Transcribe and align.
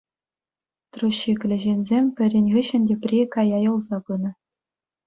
Труҫҫиклӗ 0.95 1.57
ҫынсем 1.65 2.05
пӗрин 2.21 2.47
хыҫҫӑн 2.57 2.83
тепри 2.89 3.19
кая 3.39 3.59
юлса 3.71 3.97
пынӑ. 4.11 4.31